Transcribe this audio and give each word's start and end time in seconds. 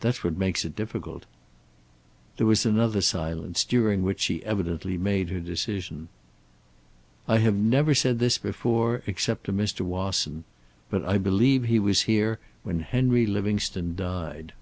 "That's 0.00 0.22
what 0.22 0.36
makes 0.36 0.66
it 0.66 0.76
difficult." 0.76 1.24
There 2.36 2.46
was 2.46 2.66
another 2.66 3.00
silence, 3.00 3.64
during 3.64 4.02
which 4.02 4.20
she 4.20 4.44
evidently 4.44 4.98
made 4.98 5.30
her 5.30 5.40
decision. 5.40 6.08
"I 7.26 7.38
have 7.38 7.54
never 7.54 7.94
said 7.94 8.18
this 8.18 8.36
before, 8.36 9.02
except 9.06 9.44
to 9.44 9.54
Mr. 9.54 9.80
Wasson. 9.80 10.44
But 10.90 11.06
I 11.06 11.16
believe 11.16 11.64
he 11.64 11.78
was 11.78 12.02
here 12.02 12.38
when 12.64 12.80
Henry 12.80 13.24
Livingstone 13.24 13.94
died." 13.94 14.52